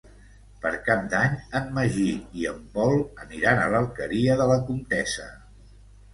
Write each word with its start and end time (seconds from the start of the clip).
Per 0.61 0.69
Cap 0.85 1.03
d'Any 1.11 1.35
en 1.59 1.67
Magí 1.75 2.05
i 2.39 2.47
en 2.53 2.65
Pol 2.79 2.95
aniran 3.27 3.63
a 3.67 3.69
l'Alqueria 3.75 4.41
de 4.43 4.51
la 4.55 4.59
Comtessa. 4.73 5.31